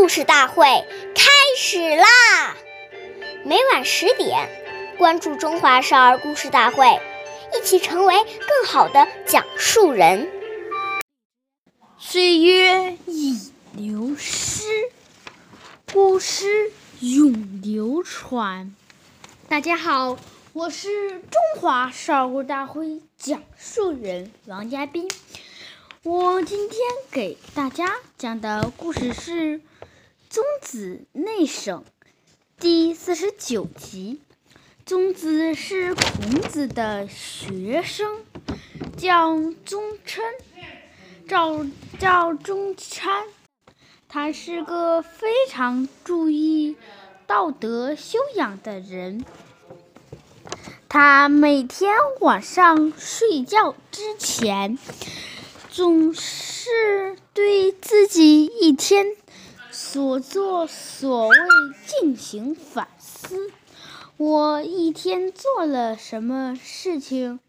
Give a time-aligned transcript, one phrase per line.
[0.00, 0.64] 故事大会
[1.14, 2.56] 开始啦！
[3.44, 4.48] 每晚十点，
[4.96, 6.86] 关注《中华少儿故事大会》，
[7.54, 10.26] 一起成为更好的讲述人。
[11.98, 14.64] 岁月已流失，
[15.92, 18.74] 故事永流传。
[19.50, 20.16] 大家好，
[20.54, 25.10] 我是中华少儿故事大会讲述人王嘉宾。
[26.02, 26.80] 我今天
[27.10, 29.58] 给大家讲的故事是
[30.30, 31.82] 《宗子内省》
[32.60, 34.20] 第四十九集。
[34.86, 38.20] 宗子是孔子的学生，
[38.96, 40.22] 叫宗琛，
[41.26, 41.66] 叫
[41.98, 43.24] 叫宗参。
[44.08, 46.76] 他是个非常注意
[47.26, 49.24] 道德修养的人。
[50.88, 54.78] 他每天晚上睡觉之前。
[55.72, 59.14] 总是对自己一天
[59.82, 61.36] 所作所为
[61.86, 63.50] 进行反思。
[64.18, 67.40] 我一天做了什么事情？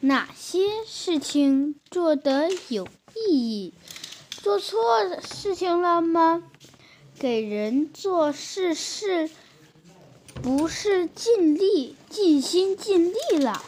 [0.00, 3.74] 哪些事情做得有意义？
[4.30, 6.42] 做错事情了吗？
[7.18, 9.28] 给人做事是
[10.42, 13.62] 不是尽力、尽心尽力了？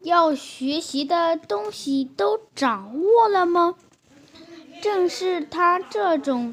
[0.00, 3.74] 要学习的东西都掌握了吗？
[4.82, 6.52] 正是他这种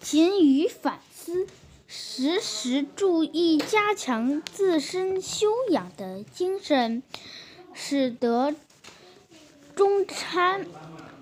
[0.00, 1.46] 勤于反思、
[1.86, 7.02] 时时注意加强自身修养的精神，
[7.74, 8.54] 使得
[9.76, 10.66] 中参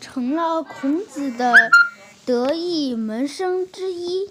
[0.00, 1.54] 成了孔子的
[2.24, 4.30] 得意门生之一，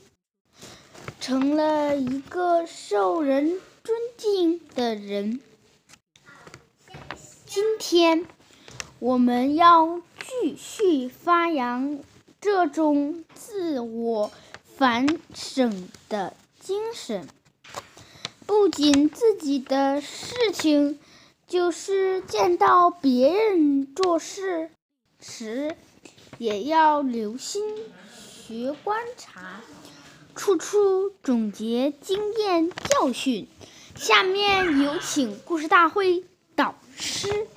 [1.19, 5.41] 成了一个受人尊敬的人。
[7.45, 8.25] 今天，
[8.99, 11.99] 我们要继续发扬
[12.41, 14.31] 这种自我
[14.77, 17.27] 反省的精神，
[18.45, 20.99] 不仅自己的事情，
[21.47, 24.71] 就是见到别人做事
[25.19, 25.75] 时，
[26.37, 27.75] 也要留心
[28.17, 29.59] 学观察，
[30.33, 33.49] 处处总结经验教训。
[33.95, 36.23] 下面有请故事大会。
[36.55, 37.47] 导师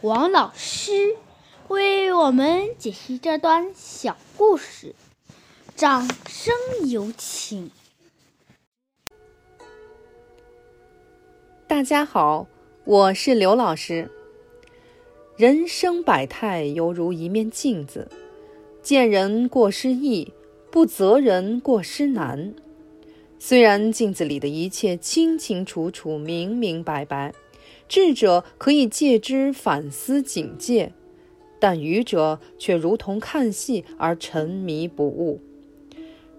[0.00, 1.16] 王老师
[1.70, 4.92] 为我们解析这段小故事，
[5.76, 6.52] 掌声
[6.88, 7.70] 有请。
[11.68, 12.48] 大家好，
[12.82, 14.10] 我是刘老师。
[15.36, 18.10] 人生百态犹如一面镜子，
[18.82, 20.32] 见人过失易，
[20.72, 22.52] 不责人过失难。
[23.38, 27.32] 虽然镜子里的一切清清楚楚、明明白白。
[27.88, 30.92] 智者可以借之反思警戒，
[31.60, 35.40] 但愚者却如同看戏而沉迷不悟。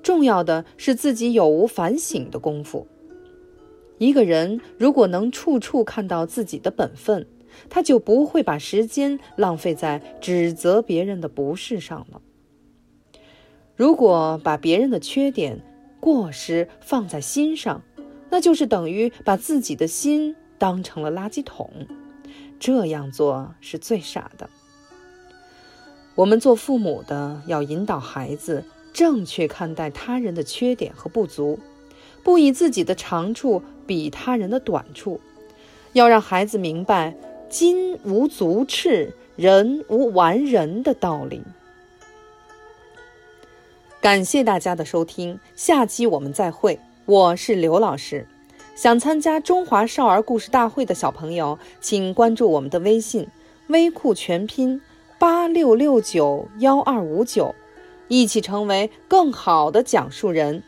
[0.03, 2.87] 重要的是自己有无反省的功夫。
[3.99, 7.27] 一个人如果能处处看到自己的本分，
[7.69, 12.21] 他就不会把时间浪费在指责别人的不是上了。
[13.75, 15.61] 如果把别人的缺点、
[15.99, 17.81] 过失放在心上，
[18.29, 20.35] 那就是等于把自己的心。
[20.57, 21.71] 当成了垃圾桶，
[22.59, 24.47] 这样做是最傻的。
[26.21, 31.59] 我们做父母的要引导孩子正确看待他人的缺点和不足，
[32.21, 35.19] 不以自己的长处比他人的短处，
[35.93, 37.15] 要让孩子明白
[37.49, 41.41] “金无足赤，人无完人”的道理。
[43.99, 46.79] 感谢大家的收听，下期我们再会。
[47.07, 48.27] 我是刘老师。
[48.75, 53.27] 想参加中华少儿故事大会的小朋友，请关注我们的微信
[53.69, 54.79] “微库全拼
[55.21, 57.53] 八六六九幺二五九”，
[58.09, 60.63] 一起成为更好的讲述人。